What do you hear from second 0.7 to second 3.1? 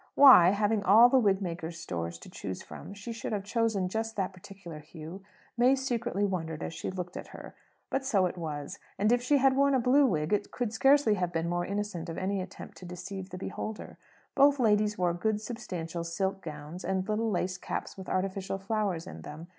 all the wigmaker's stores to choose from,